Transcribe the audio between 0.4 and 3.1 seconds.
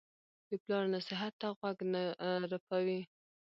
د پلار نصیحت ته غوږ نه رپوي.